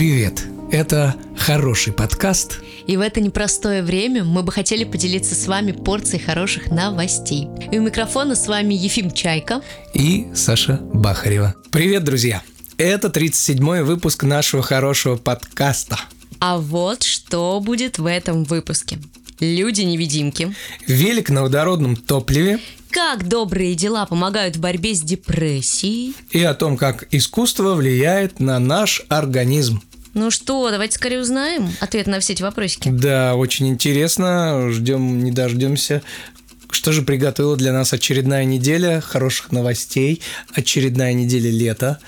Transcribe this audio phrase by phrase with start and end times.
[0.00, 0.46] Привет!
[0.72, 2.60] Это хороший подкаст.
[2.86, 7.48] И в это непростое время мы бы хотели поделиться с вами порцией хороших новостей.
[7.70, 9.60] И у микрофона с вами Ефим Чайка
[9.92, 11.54] и Саша Бахарева.
[11.70, 12.40] Привет, друзья!
[12.78, 15.98] Это 37-й выпуск нашего хорошего подкаста.
[16.38, 18.96] А вот что будет в этом выпуске.
[19.38, 20.54] Люди-невидимки.
[20.86, 22.58] Велик на водородном топливе.
[22.90, 26.14] Как добрые дела помогают в борьбе с депрессией.
[26.30, 29.82] И о том, как искусство влияет на наш организм.
[30.14, 32.88] Ну что, давайте скорее узнаем ответ на все эти вопросики.
[32.88, 34.70] Да, очень интересно.
[34.70, 36.02] Ждем, не дождемся.
[36.70, 40.22] Что же приготовила для нас очередная неделя хороших новостей,
[40.54, 41.98] очередная неделя лета.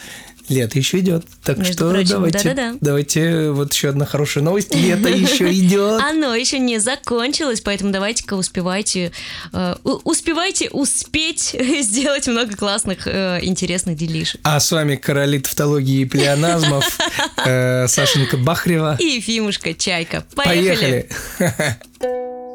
[0.49, 1.25] Лето еще идет.
[1.45, 4.75] Так Между что прочим, давайте, давайте вот еще одна хорошая новость.
[4.75, 6.01] Лето еще идет.
[6.01, 9.13] Оно еще не закончилось, поэтому давайте-ка успевайте,
[9.53, 14.41] э, успевайте успеть сделать много классных, э, интересных делишек.
[14.45, 16.99] А с вами короли тавтологии и плеоназмов
[17.47, 18.97] э, Сашенька Бахрева.
[18.99, 20.25] И Ефимушка Чайка.
[20.35, 21.09] Поехали.
[21.39, 21.79] Поехали.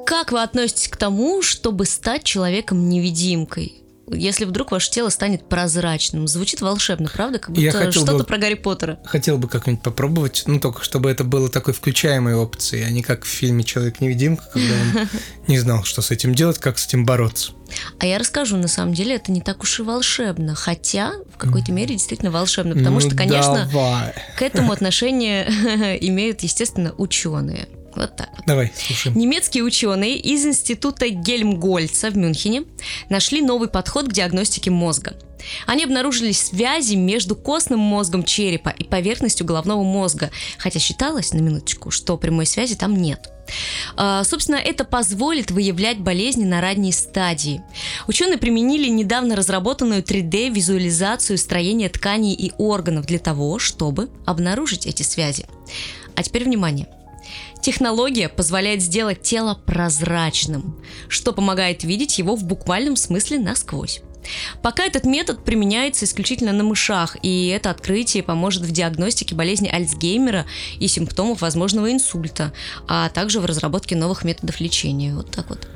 [0.05, 3.81] Как вы относитесь к тому, чтобы стать человеком-невидимкой?
[4.11, 7.39] Если вдруг ваше тело станет прозрачным, звучит волшебно, правда?
[7.39, 8.99] Как будто что-то бы- про Гарри Поттера.
[9.05, 13.25] Хотел бы как-нибудь попробовать, ну только чтобы это было такой включаемой опцией, а не как
[13.25, 15.07] в фильме «Человек-невидимка», когда он
[15.47, 17.51] не знал, что с этим делать, как с этим бороться.
[17.99, 21.71] А я расскажу, на самом деле это не так уж и волшебно, хотя в какой-то
[21.73, 25.47] мере действительно волшебно, потому Ну, что, конечно, Давай, к этому отношение
[26.01, 27.67] имеют, естественно, ученые.
[27.97, 28.45] Вот так вот.
[28.45, 29.17] давай, слушаем.
[29.17, 32.63] Немецкие ученые из института Гельмгольца в Мюнхене
[33.09, 35.15] нашли новый подход к диагностике мозга.
[35.65, 41.91] Они обнаружили связи между костным мозгом черепа и поверхностью головного мозга, хотя считалось, на минуточку,
[41.91, 43.31] что прямой связи там нет.
[43.95, 47.61] А, Собственно, это позволит выявлять болезни на ранней стадии.
[48.07, 55.45] Ученые применили недавно разработанную 3D-визуализацию строения тканей и органов для того, чтобы обнаружить эти связи.
[56.15, 56.87] А теперь внимание.
[57.67, 60.77] Технология позволяет сделать тело прозрачным,
[61.09, 63.99] что помогает видеть его в буквальном смысле насквозь.
[64.61, 70.45] Пока этот метод применяется исключительно на мышах, и это открытие поможет в диагностике болезни Альцгеймера
[70.79, 72.53] и симптомов возможного инсульта,
[72.87, 75.13] а также в разработке новых методов лечения.
[75.13, 75.67] Вот так вот.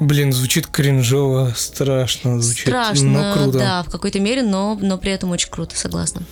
[0.00, 3.58] Блин, звучит кринжово, страшно звучит, Страшно, но круто.
[3.58, 6.22] да, в какой-то мере, но, но при этом очень круто, согласна.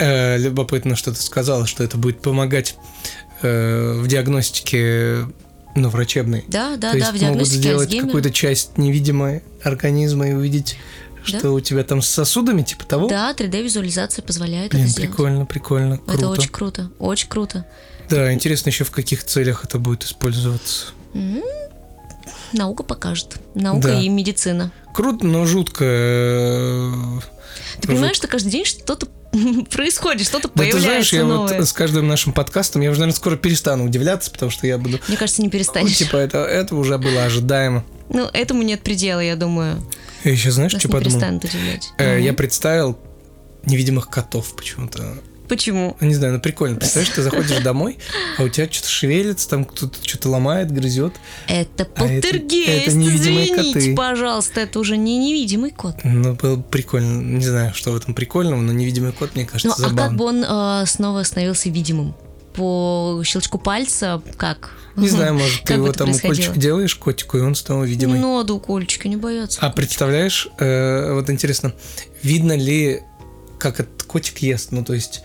[0.00, 2.76] Э, любопытно, что ты сказала, что это будет помогать
[3.42, 5.26] э, в диагностике,
[5.74, 6.44] ну, врачебной.
[6.48, 8.06] Да, да, То да, есть в могут диагностике сделать Альцгеймера.
[8.06, 10.76] какую-то часть невидимой организма и увидеть,
[11.30, 11.38] Да.
[11.38, 13.08] что у тебя там с сосудами, типа того.
[13.08, 15.10] Да, 3D-визуализация позволяет Блин, это сделать.
[15.10, 16.14] прикольно, прикольно, круто.
[16.14, 17.66] Это очень круто, очень круто.
[18.10, 20.86] Да, интересно еще в каких целях это будет использоваться.
[22.52, 23.36] Наука покажет.
[23.54, 24.00] Наука Да.
[24.00, 24.72] и медицина.
[24.94, 25.84] Круто, но жутко.
[25.86, 26.92] э,
[27.80, 29.06] Ты понимаешь, что каждый день что-то
[29.70, 31.58] происходит, что-то Да ты знаешь, появляется я новое.
[31.58, 34.98] вот с каждым нашим подкастом, я уже, наверное, скоро перестану удивляться, потому что я буду...
[35.08, 35.96] Мне кажется, не Ну, перестанешь.
[35.96, 37.84] типа, это, это уже было ожидаемо.
[38.08, 39.82] Ну, этому нет предела, я думаю.
[40.24, 41.20] Я еще, знаешь, Нас что подумал?
[41.98, 42.20] Э.
[42.20, 42.98] Я представил
[43.64, 45.18] невидимых котов почему-то.
[45.48, 45.96] Почему?
[46.00, 46.76] Ну, Не знаю, ну прикольно.
[46.76, 47.98] Представляешь, ты заходишь домой,
[48.36, 51.14] а у тебя что-то шевелится, там кто-то что-то ломает, грызет.
[51.46, 53.94] Это А это- полтергейст, это невидимые извините, коты.
[53.96, 55.96] пожалуйста, это уже не невидимый кот.
[56.04, 57.20] Ну, было бы прикольно.
[57.22, 60.16] Не знаю, что в этом прикольного, но невидимый кот, мне кажется, Ну, а как забавно.
[60.18, 62.14] бы он э, снова становился видимым?
[62.54, 64.72] По щелчку пальца, как?
[64.96, 68.18] Не знаю, может, ты Как его там укольчик делаешь котику, и он снова видимый.
[68.18, 69.60] Не надо укольчика, не бояться.
[69.62, 71.72] А представляешь, э, вот интересно,
[72.24, 73.02] видно ли,
[73.58, 74.72] как этот котик ест?
[74.72, 75.22] Ну, то есть,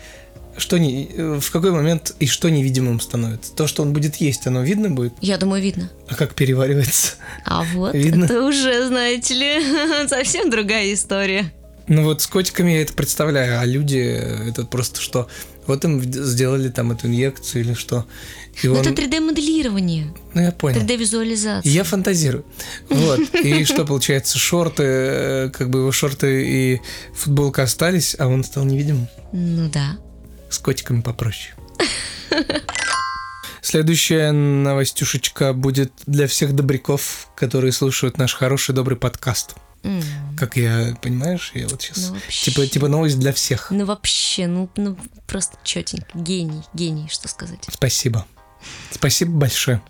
[0.56, 3.54] что не, э, в какой момент и что невидимым становится?
[3.54, 5.14] То, что он будет есть, оно видно будет?
[5.20, 5.90] Я думаю, видно.
[6.08, 7.14] А как переваривается?
[7.44, 8.24] А вот Видно?
[8.24, 11.52] это уже, знаете ли, совсем другая история.
[11.86, 15.28] Ну вот с котиками я это представляю, а люди э, это просто что?
[15.66, 18.06] Вот им сделали там эту инъекцию или что?
[18.62, 18.78] И он...
[18.78, 20.80] Это 3D-моделирование, Ну я понял.
[20.80, 21.68] 3D-визуализация.
[21.68, 22.44] Я фантазирую.
[22.88, 23.20] Вот.
[23.34, 26.80] И что получается, шорты, э, как бы его шорты и
[27.14, 29.08] футболка остались, а он стал невидимым.
[29.32, 29.98] Ну да.
[30.50, 31.54] С котиками попроще.
[33.62, 39.56] Следующая новостюшечка будет для всех добряков, которые слушают наш хороший добрый подкаст.
[40.36, 42.08] Как я, понимаешь, я вот сейчас...
[42.08, 42.50] Ну, вообще.
[42.50, 43.70] Типа, типа новость для всех.
[43.70, 44.96] Ну вообще, ну, ну
[45.26, 46.06] просто четенько.
[46.14, 47.64] Гений, гений, что сказать.
[47.70, 48.26] Спасибо.
[48.90, 49.80] Спасибо большое.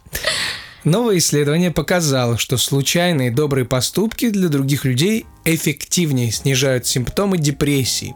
[0.84, 8.14] Новое исследование показало, что случайные добрые поступки для других людей эффективнее снижают симптомы депрессии,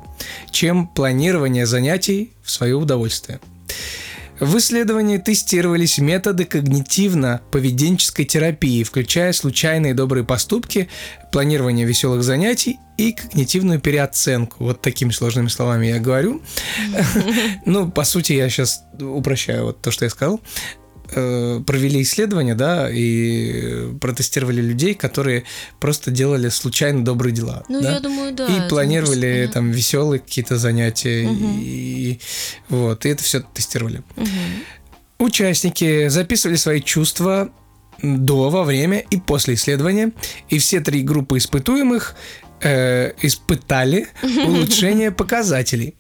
[0.50, 3.40] чем планирование занятий в свое удовольствие.
[4.40, 10.88] В исследовании тестировались методы когнитивно-поведенческой терапии, включая случайные добрые поступки,
[11.32, 14.64] планирование веселых занятий и когнитивную переоценку.
[14.64, 16.43] Вот такими сложными словами я говорю.
[17.64, 20.41] Ну, по сути, я сейчас упрощаю вот то, что я сказал
[21.10, 25.44] провели исследования, да, и протестировали людей, которые
[25.81, 27.64] просто делали случайно добрые дела.
[27.69, 27.94] Ну, да?
[27.94, 28.46] я думаю, да.
[28.46, 31.28] И планировали просто, там веселые какие-то занятия.
[31.28, 31.58] Мгм.
[31.60, 32.20] И,
[32.69, 34.02] вот, и это все тестировали.
[34.16, 34.28] Мгм.
[35.19, 37.50] Участники записывали свои чувства
[38.02, 40.12] до, во время и после исследования,
[40.49, 42.14] и все три группы испытуемых
[42.62, 45.94] э, испытали улучшение показателей.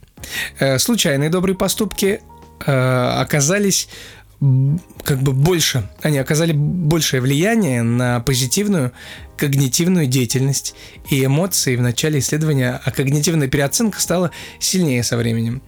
[0.58, 2.20] Э, случайные добрые поступки
[2.64, 2.72] э,
[3.20, 3.88] оказались
[4.40, 8.92] как бы больше, они оказали большее влияние на позитивную
[9.36, 10.74] когнитивную деятельность
[11.10, 14.30] и эмоции в начале исследования, а когнитивная переоценка стала
[14.60, 15.62] сильнее со временем.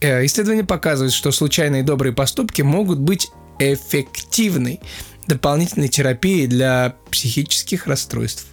[0.00, 3.28] Э, Исследования показывают, что случайные добрые поступки могут быть
[3.60, 4.80] эффективной
[5.28, 8.46] дополнительной терапией для психических расстройств.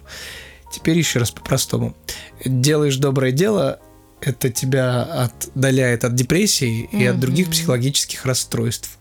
[0.72, 1.96] Теперь еще раз по-простому.
[2.44, 3.80] Делаешь доброе дело,
[4.20, 8.98] это тебя отдаляет от депрессии и от других психологических расстройств.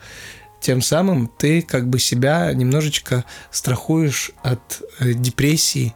[0.61, 5.95] Тем самым ты как бы себя немножечко страхуешь от э, депрессии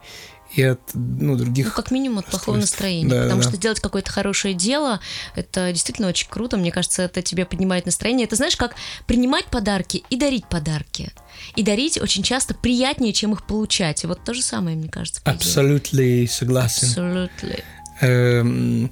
[0.54, 3.08] и от ну, других Ну, как минимум от плохого настроения.
[3.08, 3.48] Да, потому да.
[3.48, 5.00] что делать какое-то хорошее дело,
[5.34, 6.56] это действительно очень круто.
[6.56, 8.26] Мне кажется, это тебе поднимает настроение.
[8.26, 8.74] Это знаешь, как
[9.06, 11.10] принимать подарки и дарить подарки.
[11.56, 14.04] И дарить очень часто приятнее, чем их получать.
[14.04, 15.20] И вот то же самое, мне кажется.
[15.24, 16.88] Абсолютно согласен.
[16.88, 17.56] Абсолютно.
[18.00, 18.90] Эм,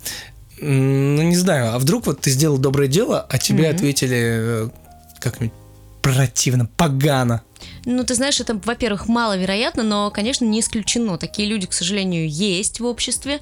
[0.61, 3.77] ну, не знаю, а вдруг вот ты сделал доброе дело, а тебе Мгм.
[3.77, 4.69] ответили э,
[5.21, 5.55] как-нибудь
[6.03, 7.43] противно, погано.
[7.85, 11.17] Ну, ты знаешь, это, во-первых, маловероятно, но, конечно, не исключено.
[11.17, 13.41] Такие люди, к сожалению, есть в обществе.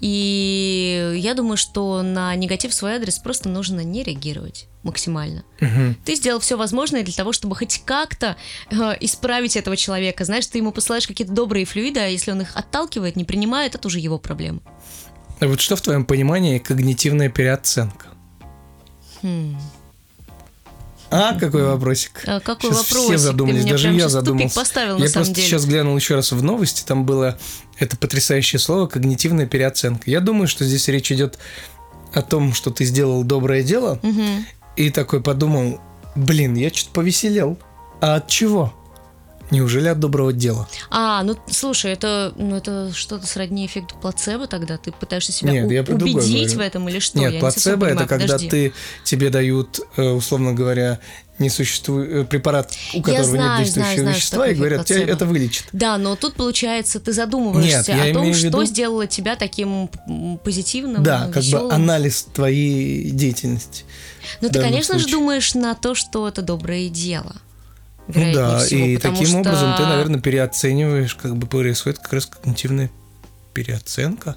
[0.00, 5.44] И я думаю, что на негатив в свой адрес просто нужно не реагировать максимально.
[5.60, 5.96] Мгм.
[6.04, 8.36] Ты сделал все возможное для того, чтобы хоть как-то
[8.70, 10.24] э, исправить этого человека.
[10.24, 13.88] Знаешь, ты ему посылаешь какие-то добрые флюиды, а если он их отталкивает, не принимает, это
[13.88, 14.60] уже его проблема.
[15.40, 18.06] А Вот что в твоем понимании когнитивная переоценка?
[19.22, 19.56] Хм.
[21.10, 22.22] А, какой вопросик?
[22.26, 23.08] А какой Щас вопросик?
[23.10, 24.56] все задумались, даже я задумался.
[24.60, 25.46] поставил, я просто деле.
[25.46, 27.38] сейчас глянул еще раз в новости, там было
[27.78, 30.10] это потрясающее слово когнитивная переоценка.
[30.10, 31.38] Я думаю, что здесь речь идет
[32.12, 34.46] о том, что ты сделал доброе дело, Мгм.
[34.76, 35.80] и такой подумал,
[36.16, 37.58] блин, я что-то повеселел.
[38.00, 38.74] А от чего?
[39.50, 40.68] Неужели от доброго дела?
[40.90, 44.76] А, ну слушай, это, ну, это что-то сродни эффекту плацебо тогда.
[44.76, 47.18] Ты пытаешься себя Нет, у- я убедить в этом или что?
[47.18, 48.72] Нет, Я не плацебо это понимаю, когда ты
[49.04, 50.98] тебе дают, э, условно говоря,
[51.38, 54.98] не существует препарат, у которого знаю, нет действующего знаю, знаю, вещества, и говорят, эффект тебя
[55.00, 55.16] плацебо.
[55.16, 55.64] это вылечит.
[55.72, 59.88] Да, но тут получается, ты задумываешься Нет, о том, что виду- сделало тебя таким
[60.42, 61.68] позитивным, Да, как весёлым.
[61.68, 63.84] бы анализ твоей деятельности.
[64.40, 65.18] Ну, ты, конечно же, случае.
[65.20, 67.36] думаешь на то, что это доброе дело.
[68.08, 72.26] Ну да, всего, и таким что- образом ты, наверное, переоцениваешь, как бы происходит как раз
[72.26, 72.90] когнитивная
[73.52, 74.36] переоценка.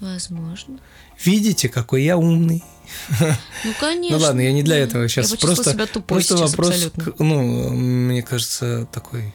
[0.00, 0.78] Возможно.
[1.24, 2.62] Видите, какой я умный.
[3.20, 4.18] Ну, конечно.
[4.18, 4.82] Ну ладно, я не для да.
[4.82, 7.14] этого сейчас Я просто себя тупой просто сейчас вопрос, абсолютно.
[7.24, 9.32] ну мне кажется такой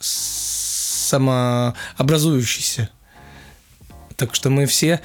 [0.00, 2.88] самообразующийся.
[4.16, 5.00] Так что мы все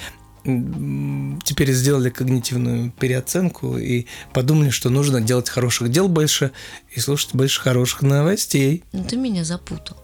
[0.45, 6.51] теперь сделали когнитивную переоценку и подумали, что нужно делать хороших дел больше
[6.91, 8.83] и слушать больше хороших новостей.
[8.91, 9.97] Ну, ты меня запутал.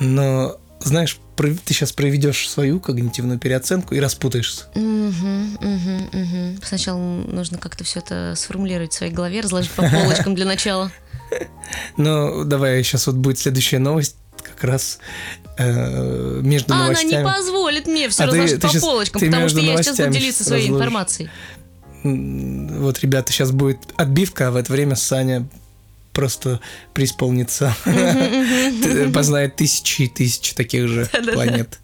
[0.00, 4.64] Но знаешь, ты сейчас проведешь свою когнитивную переоценку и распутаешься.
[4.74, 6.60] Мгм, мгм, мгм.
[6.62, 10.90] Сначала нужно как-то все это сформулировать в своей голове, разложить по полочкам для начала.
[11.96, 14.16] Но давай сейчас вот будет следующая новость
[14.60, 14.98] как раз
[15.56, 17.22] э, между А она новостями.
[17.22, 19.82] не позволит мне все А ты- разложить ты по щас- полочкам, ты потому что я
[19.82, 20.86] сейчас буду делиться своей разложишь.
[20.86, 21.30] информацией.
[22.02, 25.46] Вот, ребята, сейчас будет отбивка, а в это время Саня
[26.12, 26.60] просто
[26.94, 27.74] преисполнится.
[29.14, 31.78] Познает тысячи и тысячи таких же планет.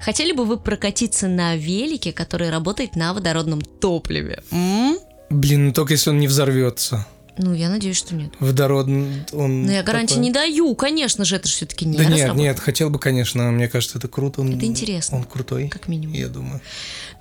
[0.00, 4.42] Хотели бы вы прокатиться на велике, который работает на водородном топливе?
[5.30, 7.06] Блин, ну только если он не взорвется.
[7.36, 8.32] Ну, я надеюсь, что нет.
[8.38, 9.64] Водородный он...
[9.66, 12.42] Но я гарантии такой- не даю, конечно же, это же все-таки не Да нет, разработала.
[12.44, 14.40] нет, хотел бы, конечно, мне кажется, это круто.
[14.40, 15.18] Он, Это интересно.
[15.18, 16.14] Он крутой, Как минимум.
[16.14, 16.60] я думаю.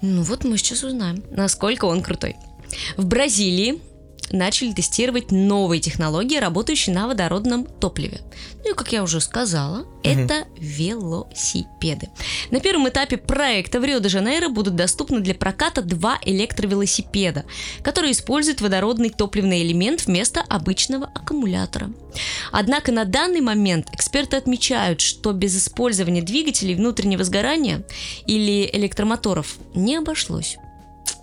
[0.02, 2.36] Ну вот мы сейчас узнаем, насколько он крутой.
[2.98, 3.80] В Бразилии
[4.32, 8.22] начали тестировать новые технологии, работающие на водородном топливе.
[8.64, 12.10] Ну и, как я уже сказала, это велосипеды.
[12.50, 17.46] На первом этапе проекта в Рио-де-Жанейро будут доступны для проката два электровелосипеда,
[17.82, 21.92] которые используют водородный топливный элемент вместо обычного аккумулятора.
[22.52, 27.84] Однако на данный момент эксперты отмечают, что без использования двигателей внутреннего сгорания
[28.26, 30.58] или электромоторов не обошлось.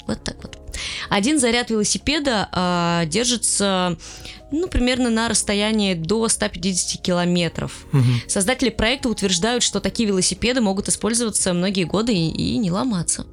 [0.06, 0.59] Вот так вот.
[1.08, 3.96] Один заряд велосипеда а, держится
[4.52, 7.86] ну, примерно на расстоянии до 150 километров.
[8.26, 13.26] Создатели проекта утверждают, что такие велосипеды могут использоваться многие годы и, и не ломаться.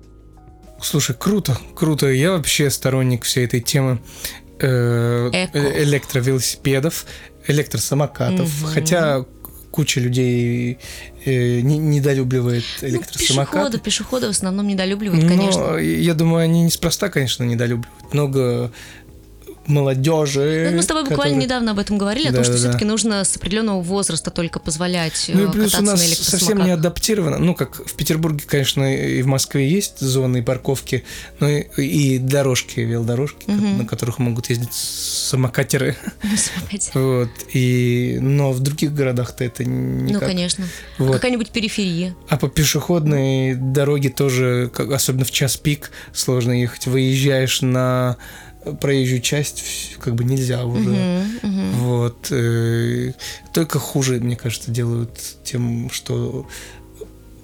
[0.82, 2.08] Слушай, круто, круто.
[2.08, 4.00] Я вообще сторонник всей этой темы
[4.60, 7.06] э, э, электровелосипедов,
[7.48, 8.62] электросамокатов.
[8.62, 8.72] Мгм.
[8.74, 9.26] Хотя
[9.78, 10.80] куча людей
[11.26, 13.52] э, не- недолюбливает Ну, электросамокаты.
[13.54, 15.78] пешеходы, пешеходы в основном недолюбливают, Но конечно.
[15.78, 18.12] я думаю, они неспроста, конечно, недолюбливают.
[18.12, 18.72] Много
[19.68, 20.68] молодежи.
[20.72, 22.70] Ну, мы с тобой буквально которые- недавно об этом говорили, о том, что Да-да-да.
[22.70, 26.16] все-таки нужно с определенного возраста только позволять Ну э, и плюс кататься у нас на
[26.26, 27.38] совсем не адаптировано.
[27.38, 31.04] Ну, как в Петербурге, конечно, и в Москве есть зоны парковки,
[31.40, 33.80] но и, и дорожки, велодорожки, Мгм.
[33.80, 35.96] на которых могут ездить самокатеры.
[36.38, 36.92] Самокате.
[36.94, 37.30] Вот.
[37.54, 40.22] И, но в других городах-то это никак.
[40.22, 40.66] Ну, конечно.
[40.98, 41.14] Вот.
[41.14, 42.16] Какая-нибудь периферия.
[42.30, 46.88] А по пешеходной дороге тоже, особенно в час пик, сложно ехать.
[46.88, 48.18] Выезжаешь на
[48.74, 49.64] проезжую часть,
[50.00, 50.90] как бы нельзя уже.
[50.90, 51.72] Мгм, мгм.
[51.74, 52.28] Вот.
[52.32, 53.14] э,
[53.54, 55.12] Только хуже, мне кажется, делают
[55.44, 56.48] тем, что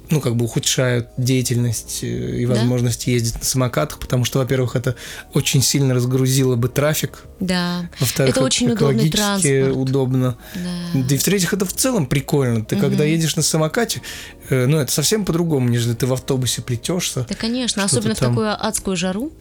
[0.09, 2.53] ну, как бы ухудшают деятельность э, и Да.
[2.53, 4.95] возможность ездить на самокатах, потому что, во-первых, это
[5.33, 9.75] очень сильно разгрузило бы трафик, Да, во-вторых, Это очень удобный транспорт.
[9.75, 10.37] удобно.
[10.53, 11.01] да.
[11.01, 12.63] Да и в-третьих, это в целом прикольно.
[12.63, 13.11] Ты когда Мгм.
[13.13, 14.01] едешь на самокате,
[14.49, 17.25] э, ну, это совсем по-другому, нежели ты в автобусе плетешься.
[17.27, 18.29] Да, конечно, особенно в там.
[18.33, 19.31] такую адскую жару.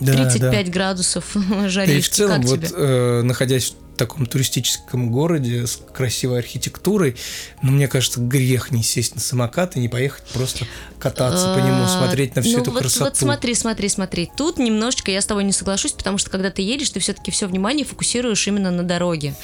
[0.00, 1.68] Да, 35 градусов Да.
[1.68, 1.98] жаришь.
[1.98, 2.70] И в целом, как вот тебе?
[2.76, 7.16] э, находясь таком туристическом городе с красивой архитектурой,
[7.62, 10.66] ну, мне кажется, грех не сесть на самокат и не поехать просто
[10.98, 13.04] кататься по нему, А, смотреть на всю ну эту вот, красоту.
[13.04, 14.30] Вот смотри, смотри, смотри.
[14.36, 17.46] Тут немножечко я с тобой не соглашусь, потому что когда ты едешь, ты все-таки все
[17.46, 19.34] внимание фокусируешь именно на дороге.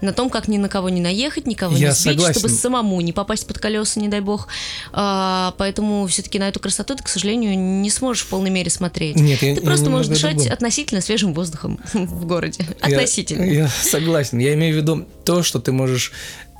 [0.00, 2.40] На том, как ни на кого не наехать, никого Я не сбить, согласен.
[2.40, 4.48] чтобы самому не попасть под колеса, не дай бог.
[4.92, 9.16] А, поэтому все-таки на эту красоту ты, к сожалению, не сможешь в полной мере смотреть.
[9.16, 10.52] Нет, я- ты я просто можешь немного о дышать другом.
[10.52, 12.64] относительно свежим воздухом в городе.
[12.86, 13.44] Я- Относительно.
[13.44, 13.68] Я,
[14.00, 14.38] согласен.
[14.38, 16.12] Я имею в виду то, что ты можешь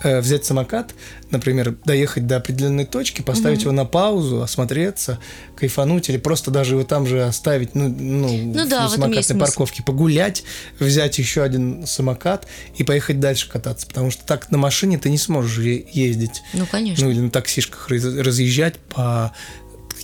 [0.02, 0.94] э, взять самокат,
[1.30, 5.18] например, доехать до определенной точки, поставить его на паузу, осмотреться,
[5.56, 9.82] кайфануть, или просто даже его там же оставить, ну, ну, Ну да, на самокатной парковке,
[9.82, 10.42] погулять,
[10.78, 15.18] взять еще один самокат и поехать дальше кататься, потому что так на машине ты не
[15.18, 17.04] сможешь ездить, Ну, конечно.
[17.04, 19.32] ну или на таксишках раз- разъезжать по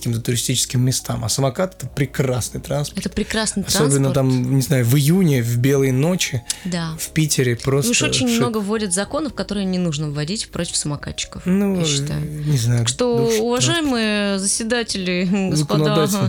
[0.07, 3.05] каким-то туристическим местам, а самокат это прекрасный транспорт.
[3.05, 4.13] Это прекрасный Особенно транспорт.
[4.15, 6.91] там, не знаю, в июне, в белые ночи, Да.
[6.99, 7.91] в Питере И просто...
[7.91, 8.39] уж очень шик.
[8.39, 11.43] много вводят законов, которые не нужно вводить против самокатчиков.
[11.45, 12.21] Ну, я считаю.
[12.21, 12.79] не знаю.
[12.79, 16.21] Так что, душ- уважаемые заседатели, господа,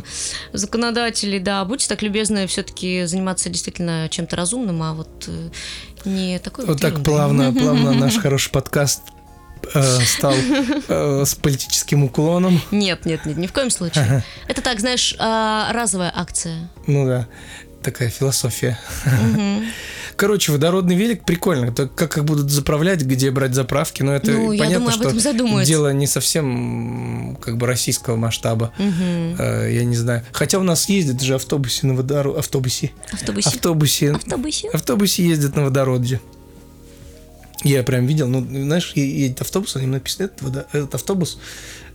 [0.53, 1.39] Законодатели.
[1.39, 5.49] да, будьте так любезны все-таки заниматься действительно чем-то разумным, а вот э,
[6.05, 7.13] не такой Вот так ерундой.
[7.15, 9.03] плавно, плавно наш хороший подкаст
[9.75, 10.35] э, стал
[10.89, 12.61] э, с политическим уклоном.
[12.71, 14.25] Нет, нет, нет, ни в коем случае.
[14.47, 16.71] Это так, знаешь, а, разовая акция.
[16.87, 17.27] Ну да,
[17.83, 18.79] такая философия.
[20.17, 21.73] Короче, водородный велик прикольно.
[21.73, 24.91] Так как их будут заправлять, где брать заправки, но это Ну, понятно,
[25.33, 28.73] думаю, что дело не совсем как бы российского масштаба.
[28.79, 30.25] Э, Я не знаю.
[30.33, 32.39] Хотя у нас ездят же автобусы на водороде.
[32.39, 32.91] Автобусе.
[33.13, 33.49] Автобусе.
[33.49, 34.11] Автобусе.
[34.13, 34.69] Автобусе.
[34.71, 36.21] автобусе ездят на водороде.
[37.65, 41.39] Я прям видел, ну, знаешь, едет автобус, на нем написано, этот, водо- этот автобус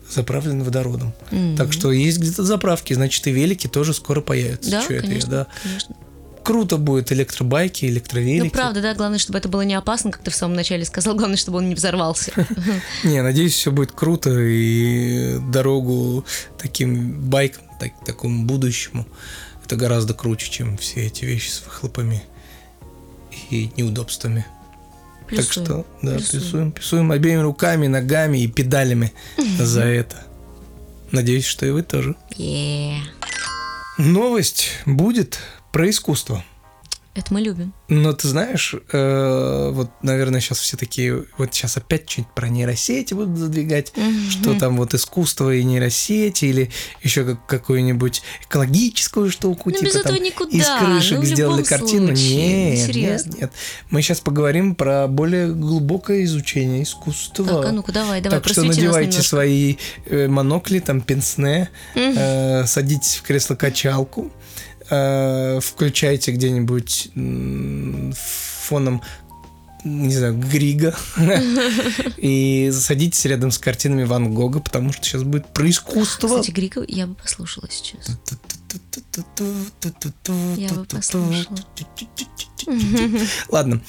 [0.09, 1.13] заправлен водородом.
[1.31, 1.55] Мгм.
[1.57, 4.71] Так что есть где-то заправки, значит, и велики тоже скоро появятся.
[4.71, 5.47] Да, Чё это я, конечно, да.
[5.63, 5.95] конечно.
[6.43, 8.43] Круто будет электробайки, электровелики.
[8.43, 11.15] Ну, правда, да, главное, чтобы это было не опасно, как ты в самом начале сказал,
[11.15, 12.33] главное, чтобы он не взорвался.
[13.05, 16.25] Не, надеюсь, все будет круто, и дорогу
[16.57, 19.07] таким байкам, так- такому будущему,
[19.63, 22.21] это гораздо круче, чем все эти вещи с выхлопами
[23.49, 24.45] и неудобствами.
[25.23, 26.41] Так Плюсую, что, да, плюсую.
[26.41, 29.13] плюсуем, плюсуем обеими руками, ногами и педалями
[29.57, 30.25] за это.
[31.11, 32.15] Надеюсь, что и вы тоже.
[33.97, 35.39] Новость будет
[35.71, 36.43] про искусство.
[37.15, 37.73] Это мы любим.
[37.89, 43.13] Но ты знаешь, э, вот, наверное, сейчас все такие, вот сейчас опять что-нибудь про нейросети
[43.13, 43.93] будут задвигать,
[44.31, 46.71] что там вот искусство и нейросети, или
[47.03, 50.57] еще как, какую-нибудь экологическую штуку, Ну, типа без там этого никуда.
[50.57, 52.07] из крышек ну, сделали картину.
[52.07, 52.33] случае.
[52.39, 53.31] Ну, Нет, нет, серьезно.
[53.41, 53.51] нет.
[53.91, 57.45] Мы сейчас поговорим про более глубокое изучение искусства.
[57.45, 59.75] Так, а ну-ка, давай, давай, так что надевайте свои
[60.07, 64.31] э, монокли, там, пенсне, э, садитесь в кресло-качалку,
[64.85, 67.09] включайте где-нибудь
[68.65, 69.01] фоном
[69.83, 70.95] не знаю, Грига,
[72.17, 76.27] и садитесь рядом с картинами Ван Гога, потому что сейчас будет про искусство.
[76.27, 78.17] Кстати, Грика я бы послушала сейчас.
[80.55, 81.57] Я бы послушала.
[83.49, 83.81] Ладно.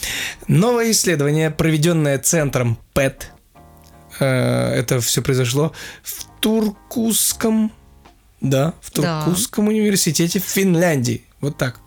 [0.49, 3.31] Новое исследование, проведенное центром ПЭТ.
[4.19, 5.73] Э, Это все произошло
[6.03, 7.73] в Туркусском,
[8.45, 9.25] да, в Да.
[9.25, 11.25] Туркусском университете в Финляндии.
[11.41, 11.81] Вот так.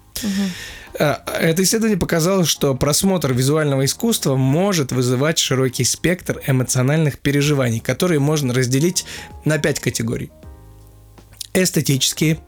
[0.99, 8.19] А, Это исследование показало, что просмотр визуального искусства может вызывать широкий спектр эмоциональных переживаний, которые
[8.19, 9.05] можно разделить
[9.45, 10.31] на пять категорий.
[11.53, 12.39] Эстетические,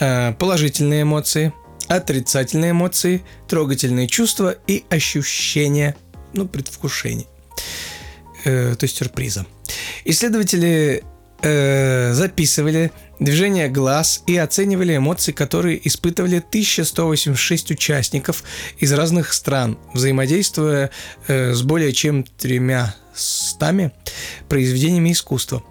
[0.00, 1.52] э, положительные эмоции,
[1.88, 5.94] отрицательные эмоции, трогательные чувства и ощущения,
[6.32, 7.26] ну, предвкушения,
[8.44, 9.46] э, то есть сюрприза.
[10.04, 11.04] Исследователи
[11.42, 18.44] э, записывали движения глаз и оценивали эмоции, которые испытывали 1186 участников
[18.78, 20.90] из разных стран, взаимодействуя
[21.26, 23.92] э, с более чем тремя стами
[24.48, 25.62] произведениями искусства.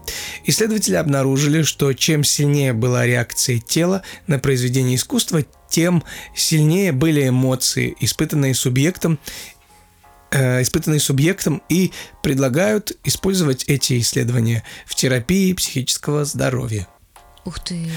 [0.45, 6.03] Исследователи обнаружили, что чем сильнее была реакция тела на произведение искусства, тем
[6.35, 9.19] сильнее были эмоции, испытанные субъектом
[10.31, 16.87] э, испытанные субъектом и предлагают использовать эти исследования в терапии психического здоровья.
[17.47, 17.89] Ух ты.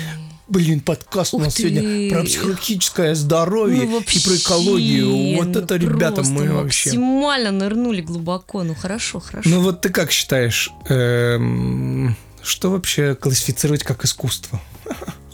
[0.47, 1.63] Блин, подкаст у Ух нас ты.
[1.63, 5.37] сегодня про психологическое здоровье Ну, и про экологию.
[5.39, 6.91] Вот ну, это, ребята, мы вообще.
[6.91, 8.63] максимально нырнули глубоко.
[8.63, 9.49] Ну хорошо, хорошо.
[9.51, 12.15] Ну вот ты как считаешь, эм,
[12.45, 14.61] что вообще классифицировать как искусство?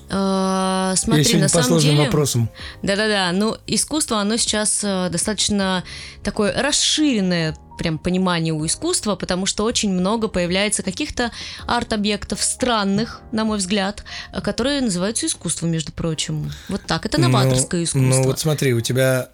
[0.09, 2.05] Я смотри, сегодня на по самом сложным деле...
[2.07, 2.51] вопросам.
[2.83, 5.85] Да-да-да, ну искусство, оно сейчас э, достаточно
[6.23, 11.33] такое расширенное прям понимание у искусства, потому что очень много появляется каких-то
[11.67, 16.53] арт-объектов странных, на мой взгляд, э, которые называются искусством, между прочим.
[16.69, 17.99] Вот так, это новаторское ну, искусство.
[17.99, 19.31] Ну вот смотри, у тебя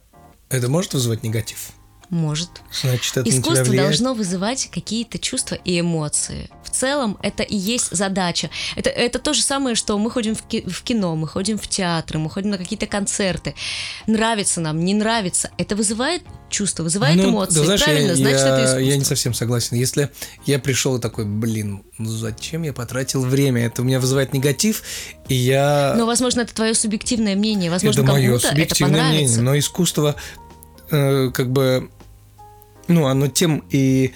[0.49, 1.73] это может вызывать негатив?
[2.12, 2.50] Может.
[2.71, 6.50] Значит, это Искусство должно вызывать какие-то чувства и эмоции.
[6.62, 8.50] В целом, это и есть задача.
[8.76, 11.66] Это, это то же самое, что мы ходим в, ки- в кино, мы ходим в
[11.66, 13.54] театры, мы ходим на какие-то концерты.
[14.07, 15.52] Нравится нам, не нравится.
[15.57, 17.61] Это вызывает чувства, вызывает Ну, эмоции.
[17.61, 18.78] да, знаешь, Правильно, я, значит, я- это искусство.
[18.81, 19.76] Я не совсем согласен.
[19.78, 20.11] Если
[20.45, 23.64] я пришел и такой, блин, ну зачем я потратил время?
[23.64, 24.83] Это у меня вызывает негатив,
[25.28, 25.95] и я...
[25.97, 27.71] Но, возможно, это твое субъективное мнение.
[27.71, 29.16] Возможно, это мое кому-то это субъективное понравится.
[29.38, 29.42] мнение.
[29.42, 30.14] Но искусство,
[30.90, 31.90] э, как бы,
[32.92, 34.12] ну, оно тем и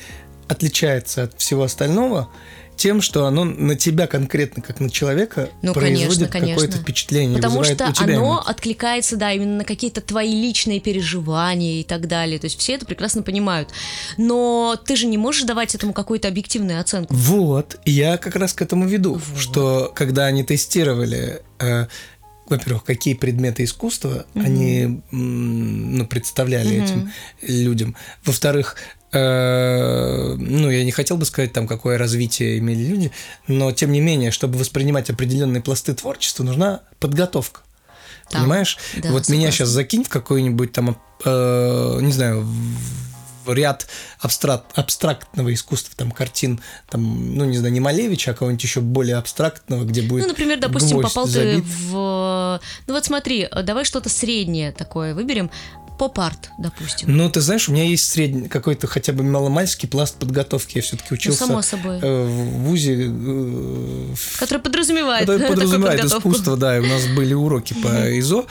[0.48, 2.28] отличается от всего остального,
[2.76, 7.86] тем, что оно на тебя конкретно, как на человека, Ну, производит какое-то впечатление, Потому что
[7.98, 8.50] оно эмоции.
[8.50, 12.38] откликается, да, именно на какие-то твои личные переживания и так далее.
[12.38, 13.70] То есть все это прекрасно понимают.
[14.18, 17.14] Но ты же не можешь давать этому какую-то объективную оценку.
[17.14, 21.86] Вот, я как раз к этому веду, что когда они тестировали, э,
[22.50, 27.10] во-первых, какие предметы искусства они м, ну, представляли этим
[27.42, 28.76] людям, во-вторых,
[29.12, 33.12] э, ну, я не хотел бы сказать, там, какое развитие имели люди,
[33.46, 37.62] но, тем не менее, чтобы воспринимать определенные пласты творчества, нужна подготовка.
[38.30, 38.40] Да.
[38.40, 38.78] Понимаешь?
[38.96, 39.50] Да, вот меня согласна.
[39.52, 43.05] сейчас закинь в какой-нибудь там, э, не знаю, в
[43.52, 43.86] ряд
[44.20, 49.16] абстракт, абстрактного искусства, там, картин, там, ну, не знаю, не Малевича, а кого-нибудь еще более
[49.16, 51.64] абстрактного, где будет Ну, например, допустим, попал ты забит.
[51.66, 52.60] в...
[52.86, 55.50] Ну вот смотри, давай что-то среднее такое выберем.
[55.98, 57.16] Поп-арт, допустим.
[57.16, 60.76] Ну, ты знаешь, у меня есть средний какой-то хотя бы маломальский пласт подготовки.
[60.76, 61.98] Я все-таки учился Ну, само собой.
[62.02, 67.74] э, в ВУЗе, э, Который подразумевает, который подразумевает искусство, да, и у нас были уроки
[67.82, 68.46] по ИЗО.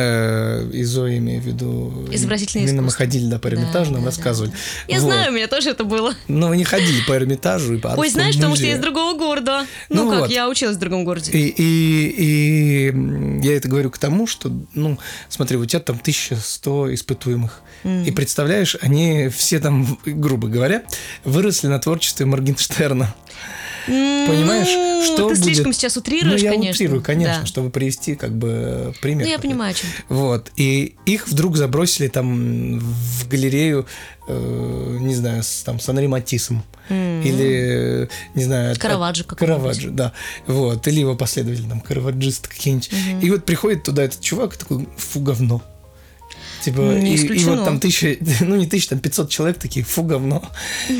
[0.00, 2.06] Э, ИЗО, я имею в виду...
[2.10, 3.04] Изобразительное Именно мы искусство.
[3.06, 4.52] ходили, да, по Да, Эрмитажу, нам да, рассказывали.
[4.88, 5.04] Я Вот.
[5.06, 6.14] знаю, у меня тоже это было.
[6.28, 9.16] Но вы не ходили по Эрмитажу и по Ой, знаешь, потому что я из другого
[9.18, 9.66] города.
[9.88, 10.30] Ну, Ну как, вот.
[10.30, 11.32] я училась в другом городе.
[11.32, 16.94] И, и, и я это говорю к тому, что, ну, смотри, у тебя там 1100
[16.94, 17.62] испытуемых.
[17.84, 20.82] И представляешь, они все там, грубо говоря,
[21.24, 23.14] выросли на творчестве Моргенштерна.
[23.90, 25.44] Понимаешь, Ну, что ты будет?
[25.44, 26.70] слишком сейчас утрируешь, ну, я конечно.
[26.70, 27.46] утрирую, конечно, Да.
[27.46, 29.24] чтобы привести как бы пример.
[29.24, 29.48] Ну, я какой-то.
[29.48, 29.88] понимаю, о чем.
[30.08, 30.52] Вот.
[30.56, 33.86] И их вдруг забросили там в галерею,
[34.28, 36.62] э, не знаю, с, там, с Анри Матиссом.
[36.88, 38.76] Или, э, не знаю...
[38.78, 39.60] Караваджо какого-нибудь.
[39.62, 40.12] Караваджо, да.
[40.46, 40.86] Вот.
[40.88, 42.90] Или его последователи, там, караваджисты какие-нибудь.
[43.22, 45.62] И вот приходит туда этот чувак такой, фу, говно.
[46.62, 50.02] Типа, Не и, и вот там тысяча, ну не тысяча, там 500 человек такие, фу,
[50.02, 50.42] говно,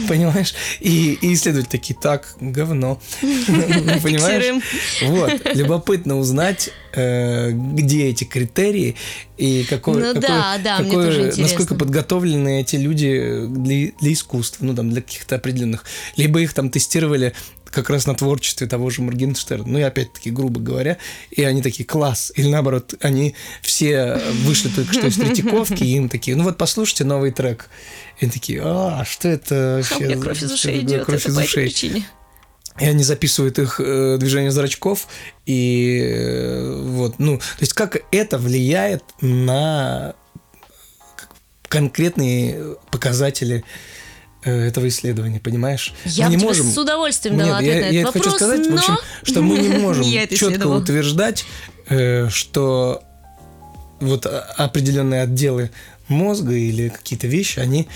[0.08, 0.54] понимаешь?
[0.80, 4.62] И, и исследователи такие, так, говно, понимаешь?
[5.02, 8.96] Вот, любопытно узнать, э, где эти критерии
[9.36, 11.42] и какой, Ну какой- да, да, мне какой- тоже интересно.
[11.42, 15.84] насколько подготовлены эти люди для, для искусства, ну там для каких-то определенных,
[16.16, 17.34] либо их там тестировали
[17.70, 19.66] как раз на творчестве того же Моргенштерна.
[19.66, 20.98] Ну и опять-таки, грубо говоря,
[21.30, 22.32] и они такие, класс.
[22.36, 27.04] Или наоборот, они все вышли только что из Третьяковки, и им такие, ну вот послушайте
[27.04, 27.68] новый трек.
[28.18, 29.94] И они такие, а, что это А вообще?
[29.96, 32.06] у меня кровь из ушей идет, кровь это из по этой причине.
[32.78, 35.08] И они записывают их э, движение зрачков,
[35.44, 40.14] и э, вот, ну, то есть как это влияет на
[41.68, 43.64] конкретные показатели
[44.48, 45.94] этого исследования, понимаешь?
[46.04, 46.66] Я мы не можем...
[46.66, 48.92] с удовольствием дала Нет, ответ я, на я этот это хочу вопрос, сказать, в общем,
[48.94, 51.44] но что мы не можем я четко утверждать,
[51.88, 53.02] э, что
[54.00, 55.70] вот а, определенные отделы
[56.08, 57.88] мозга или какие-то вещи, они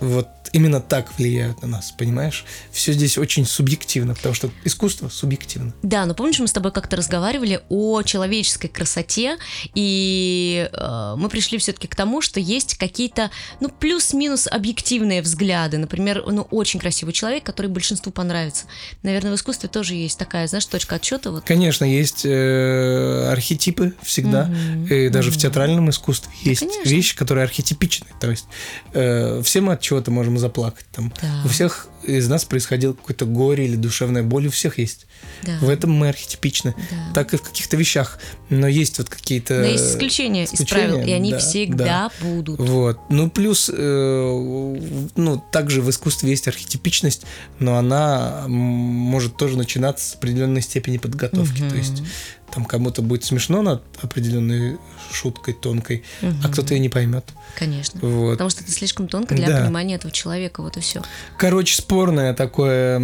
[0.00, 2.44] вот именно так влияют на нас, понимаешь?
[2.70, 5.74] Все здесь очень субъективно, потому что искусство субъективно.
[5.82, 9.36] Да, но помнишь, мы с тобой как-то разговаривали о человеческой красоте,
[9.74, 13.30] и э, мы пришли все-таки к тому, что есть какие-то,
[13.60, 15.78] ну, плюс-минус объективные взгляды.
[15.78, 18.66] Например, ну, очень красивый человек, который большинству понравится.
[19.02, 21.30] Наверное, в искусстве тоже есть такая, знаешь, точка отсчета.
[21.30, 21.44] Вот.
[21.44, 25.06] Конечно, есть э, архетипы всегда, mm-hmm.
[25.06, 25.34] и даже mm-hmm.
[25.34, 26.88] в театральном искусстве да, есть конечно.
[26.88, 28.06] вещи, которые архетипичны.
[28.20, 28.46] То есть
[28.92, 30.84] э, все мы от чего-то можем заплакать.
[30.92, 31.12] Там.
[31.22, 31.42] Да.
[31.44, 35.06] У всех из нас происходило какое-то горе или душевная боль, у всех есть.
[35.42, 35.58] Да.
[35.60, 36.74] В этом мы архетипичны.
[36.90, 37.12] Да.
[37.14, 38.18] Так и в каких-то вещах.
[38.50, 39.54] Но есть вот какие-то...
[39.54, 42.10] Но есть исключения, исключения из правил, и они да, всегда да.
[42.20, 42.58] будут.
[42.58, 42.98] Вот.
[43.08, 47.22] Ну, плюс, э, ну, также в искусстве есть архетипичность,
[47.60, 51.62] но она может тоже начинаться с определенной степени подготовки.
[51.62, 51.70] Угу.
[51.70, 52.02] То есть
[52.52, 54.78] там кому-то будет смешно над определенной
[55.12, 56.34] шуткой тонкой, угу.
[56.44, 57.24] а кто-то ее не поймет.
[57.54, 58.00] Конечно.
[58.00, 58.32] Вот.
[58.32, 59.60] Потому что это слишком тонко для да.
[59.60, 61.02] понимания этого человека, вот и все.
[61.38, 62.98] Короче, спорное такое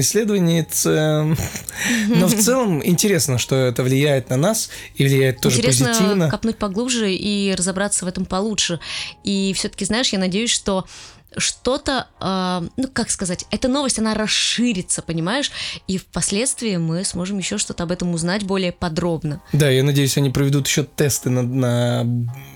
[0.00, 6.30] исследование, но в целом интересно, что это влияет на нас и влияет тоже интересно позитивно.
[6.30, 8.80] копнуть поглубже и разобраться в этом получше.
[9.24, 10.86] И все-таки, знаешь, я надеюсь, что
[11.36, 15.50] что-то, э, ну как сказать, эта новость, она расширится, понимаешь,
[15.86, 19.40] и впоследствии мы сможем еще что-то об этом узнать более подробно.
[19.52, 22.02] Да, я надеюсь, они проведут еще тесты на, на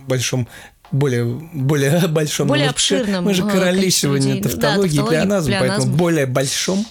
[0.06, 0.48] большом
[0.92, 2.48] более, более большом.
[2.48, 3.24] Более мы обширном.
[3.24, 6.86] Мы же э, короли сегодня тавтологии да, и плеоназм, поэтому более большом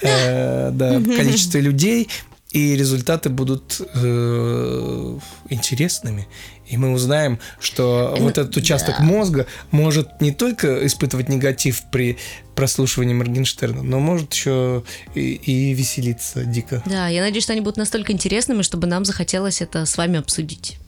[0.00, 2.08] э, да, количестве людей,
[2.50, 5.18] и результаты будут э,
[5.50, 6.26] интересными.
[6.66, 9.04] И мы узнаем, что ну, вот этот участок да.
[9.04, 12.18] мозга может не только испытывать негатив при
[12.54, 14.82] прослушивании Моргенштерна, но может еще
[15.14, 16.82] и, и веселиться дико.
[16.86, 20.78] Да, я надеюсь, что они будут настолько интересными, чтобы нам захотелось это с вами обсудить.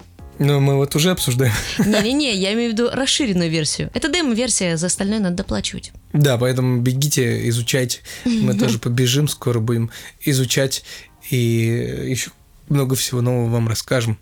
[0.41, 1.53] Но мы вот уже обсуждаем.
[1.79, 3.91] Не-не-не, я имею в виду расширенную версию.
[3.93, 5.93] Это демо-версия, за остальное надо доплачивать.
[6.15, 8.01] Да, поэтому бегите, изучайте.
[8.25, 9.91] Мы тоже побежим, скоро будем
[10.23, 10.83] изучать
[11.31, 12.31] и еще
[12.69, 14.19] много всего нового вам расскажем.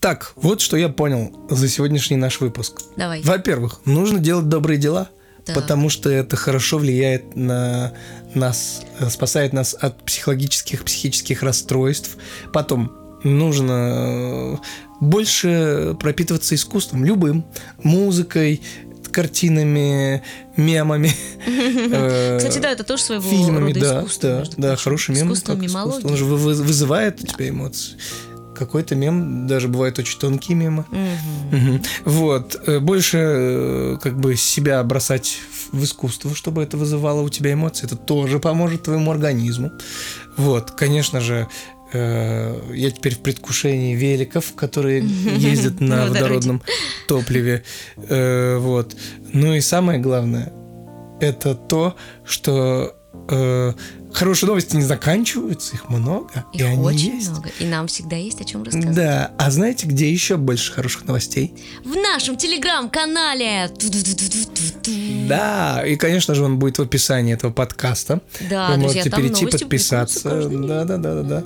[0.00, 2.82] Так, вот что я понял за сегодняшний наш выпуск.
[2.96, 3.20] Давай.
[3.22, 5.10] Во-первых, нужно делать добрые дела,
[5.46, 5.54] да.
[5.54, 7.92] потому что это хорошо влияет на
[8.34, 12.16] нас, спасает нас от психологических, психических расстройств.
[12.52, 12.92] Потом
[13.24, 14.58] нужно
[15.00, 17.44] больше пропитываться искусством, любым,
[17.82, 18.62] музыкой,
[19.10, 20.22] картинами,
[20.56, 21.12] мемами.
[21.92, 24.44] Э, Кстати, да, это тоже своего фильмами, рода да, искусство.
[24.56, 25.26] Да, да, хороший мем.
[25.26, 26.08] Искусство, мемология.
[26.08, 27.96] Он же вызывает у тебя эмоции
[28.60, 30.84] какой-то мем, даже бывает очень тонкие мемы.
[30.90, 31.80] Угу.
[32.04, 32.60] Вот.
[32.66, 35.38] Э, больше э, как бы себя бросать
[35.72, 37.86] в искусство, чтобы это вызывало у тебя эмоции.
[37.86, 39.72] Это тоже поможет твоему организму.
[40.36, 40.72] Вот.
[40.72, 41.48] Конечно же,
[41.92, 46.62] я теперь в предвкушении великов, которые ездят на водородном
[47.08, 47.64] топливе.
[48.08, 48.96] Э, вот.
[49.32, 50.52] Ну и самое главное,
[51.20, 52.96] это то, что
[53.28, 53.72] э,
[54.12, 56.44] хорошие новости не заканчиваются, их много.
[56.52, 57.30] Их и они очень есть.
[57.30, 57.50] много.
[57.58, 58.94] И нам всегда есть о чем рассказать.
[58.94, 59.32] Да.
[59.38, 61.54] А знаете, где еще больше хороших новостей?
[61.84, 63.70] В нашем телеграм-канале.
[65.28, 65.84] Да.
[65.86, 68.20] И, конечно же, он будет в описании этого подкаста.
[68.48, 70.48] Да, Вы друзья, можете перейти, подписаться.
[70.48, 71.44] Да, да, да, да, да.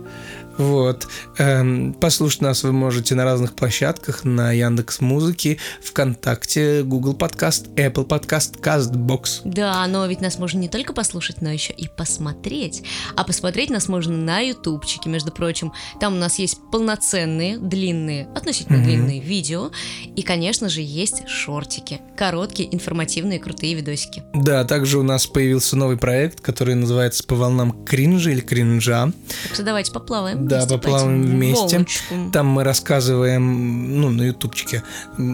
[0.59, 1.07] Вот.
[1.39, 8.05] Эм, послушать нас вы можете на разных площадках, на Яндекс Музыке, ВКонтакте, Google Подкаст, Apple
[8.05, 9.43] Подкаст, Castbox.
[9.45, 12.83] Да, но ведь нас можно не только послушать, но еще и посмотреть.
[13.17, 15.73] А посмотреть нас можно на ютубчике, между прочим.
[16.01, 18.85] Там у нас есть полноценные, длинные, относительно mm-hmm.
[18.85, 19.71] длинные видео.
[20.17, 22.01] И, конечно же, есть шортики.
[22.17, 24.23] Короткие, информативные, крутые видосики.
[24.35, 29.13] Да, также у нас появился новый проект, который называется «По волнам кринжа» или «Кринжа».
[29.45, 31.79] Так что давайте поплаваем да, поплаваем вместе.
[31.79, 32.31] Волочку.
[32.33, 34.83] Там мы рассказываем, ну, на ютубчике,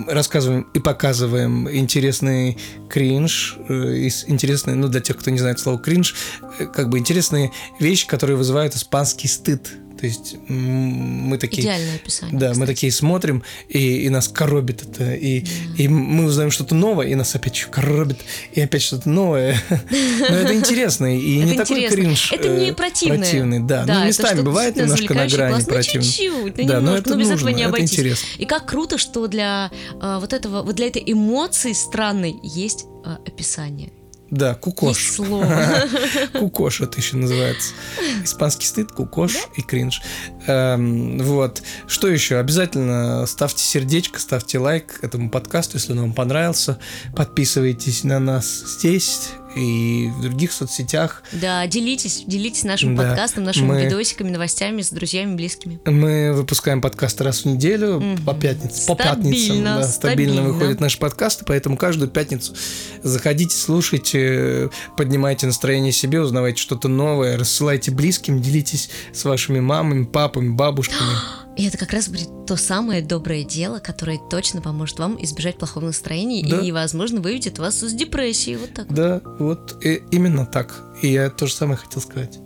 [0.07, 6.15] рассказываем и показываем интересный кринж, э, интересные, ну, для тех, кто не знает слово кринж,
[6.59, 9.71] э, как бы интересные вещи, которые вызывают испанский стыд.
[10.01, 11.63] То есть мы такие...
[11.63, 12.39] Идеальное описание.
[12.39, 12.59] Да, кстати.
[12.59, 15.15] мы такие смотрим, и, и нас коробит это.
[15.15, 15.77] И, yeah.
[15.77, 18.19] и мы узнаем что-то новое, и нас опять коробит,
[18.55, 19.61] и опять что-то новое.
[19.91, 23.19] Но это интересно, и не такой кринж Это не э, противное.
[23.19, 23.85] Противный, да.
[23.87, 26.65] Ну, местами бывает немножко на грани противный.
[26.65, 28.25] Да, но это без этого не обойтись.
[28.39, 33.17] И как круто, что для э, вот этого, вот для этой эмоции странной есть э,
[33.27, 33.93] описание.
[34.31, 35.17] Да, кукош.
[36.39, 37.75] кукош это еще называется.
[38.23, 39.41] Испанский стыд, кукош да?
[39.57, 40.03] и кринж.
[40.47, 41.63] Эм, вот.
[41.89, 42.39] Что еще?
[42.39, 46.79] Обязательно ставьте сердечко, ставьте лайк этому подкасту, если он вам понравился.
[47.17, 51.23] Подписывайтесь на нас здесь и в других соцсетях.
[51.33, 55.81] Да, делитесь, делитесь нашим Да, подкастом, нашими мы- видосиками, новостями с друзьями, близкими.
[55.87, 58.25] Мы выпускаем подкасты раз в неделю Мгм.
[58.25, 58.95] по пятницам.
[58.97, 60.43] По Стабильно, пятницам, да, стабильно, стабильно.
[60.43, 62.55] выходят наши подкасты, поэтому каждую пятницу
[63.03, 70.51] заходите, слушайте, поднимайте настроение себе, узнавайте что-то новое, рассылайте близким, делитесь с вашими мамами, папами,
[70.51, 70.99] бабушками.
[71.57, 75.87] И это как раз будет то самое доброе дело, которое точно поможет вам избежать плохого
[75.87, 76.61] настроения Да.
[76.61, 78.57] и, возможно, выведет вас из депрессии.
[78.57, 78.93] Вот так.
[78.93, 80.83] Да, вот э, именно так.
[81.03, 82.39] И я то же самое хотел сказать.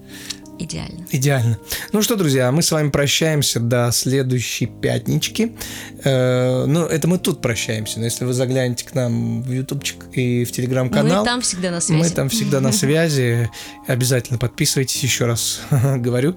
[0.58, 1.04] Идеально.
[1.10, 1.58] Идеально.
[1.92, 5.52] Ну что, друзья, мы с вами прощаемся до следующей пятнички.
[6.04, 7.98] Э, ну, это мы тут прощаемся.
[7.98, 11.80] Но если вы заглянете к нам в ютубчик и в телеграм-канал, Мы там всегда на
[11.80, 12.00] связи.
[12.00, 13.50] мы там всегда на связи.
[13.88, 16.36] Обязательно подписывайтесь, еще раз говорю.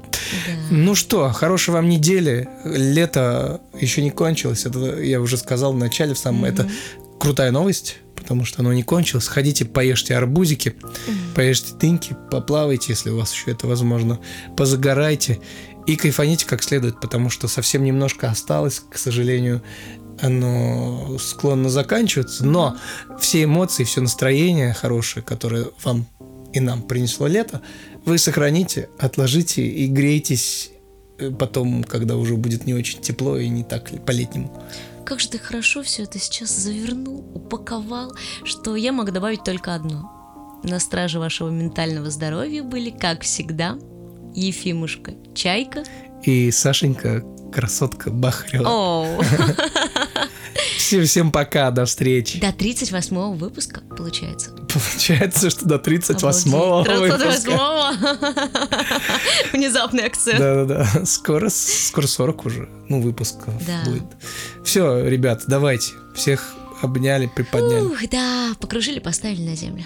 [0.71, 2.49] Ну что, хорошей вам недели.
[2.65, 4.65] Лето еще не кончилось.
[4.65, 6.45] Это я уже сказал в начале, в самом.
[6.45, 6.67] Это
[7.19, 9.27] крутая новость, потому что оно не кончилось.
[9.27, 10.75] Ходите, поешьте арбузики,
[11.35, 14.19] поешьте дыньки, поплавайте, если у вас еще это возможно,
[14.57, 15.39] позагорайте
[15.85, 19.61] и кайфаните как следует, потому что совсем немножко осталось, к сожалению,
[20.19, 22.75] оно склонно заканчиваться, но
[23.19, 26.07] все эмоции, все настроение хорошее, которое вам
[26.53, 27.61] и нам принесло лето,
[28.05, 30.71] вы сохраните, отложите и грейтесь
[31.19, 34.51] э, потом, когда уже будет не очень тепло и не так по-летнему.
[35.07, 40.59] Как же ты хорошо все это сейчас завернул, упаковал, что я могу добавить только одно.
[40.65, 43.77] На страже вашего ментального здоровья были, как всегда,
[44.35, 45.85] Ефимушка Чайка.
[46.23, 48.67] И Сашенька, красотка Бахрева.
[48.67, 49.23] Оу.
[50.77, 52.39] Всем, всем пока, до встречи.
[52.39, 54.51] До 38 выпуска, получается.
[54.79, 57.13] Получается, что до 38-го Обалдеть.
[57.13, 57.51] выпуска.
[57.51, 59.57] 38-го.
[59.57, 60.39] Внезапный акцент.
[60.39, 63.83] Да-да-да, скоро, скоро 40 уже, ну, выпусков Да.
[63.89, 64.03] будет.
[64.63, 67.81] Все, ребят, давайте, всех обняли, приподняли.
[67.81, 69.85] Ух, да, покружили, поставили на землю.